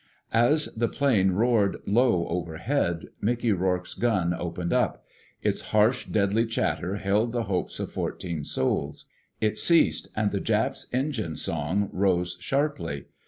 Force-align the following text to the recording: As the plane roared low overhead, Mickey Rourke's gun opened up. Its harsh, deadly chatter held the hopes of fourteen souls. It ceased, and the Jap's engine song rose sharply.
As 0.33 0.65
the 0.75 0.87
plane 0.87 1.29
roared 1.33 1.77
low 1.85 2.27
overhead, 2.27 3.05
Mickey 3.21 3.51
Rourke's 3.51 3.93
gun 3.93 4.33
opened 4.33 4.73
up. 4.73 5.05
Its 5.43 5.61
harsh, 5.61 6.07
deadly 6.07 6.47
chatter 6.47 6.95
held 6.95 7.31
the 7.33 7.43
hopes 7.43 7.79
of 7.79 7.91
fourteen 7.91 8.43
souls. 8.43 9.05
It 9.39 9.59
ceased, 9.59 10.07
and 10.15 10.31
the 10.31 10.41
Jap's 10.41 10.87
engine 10.91 11.35
song 11.35 11.87
rose 11.93 12.35
sharply. 12.39 13.05